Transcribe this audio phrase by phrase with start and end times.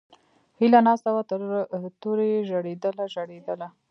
[0.59, 1.41] ھیلہ ناستہ وہ سر
[2.01, 3.67] توریی ژڑیدلہ، ژڑیدلہ